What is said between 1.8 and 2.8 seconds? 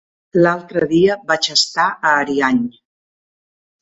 a Ariany.